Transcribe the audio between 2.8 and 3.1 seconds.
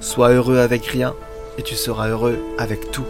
tout.